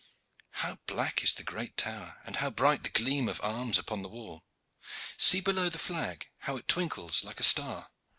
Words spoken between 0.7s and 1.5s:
black is the